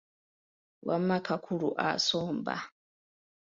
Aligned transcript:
Wamma 0.87 1.17
kakulu 1.27 1.69
asomba. 1.89 2.55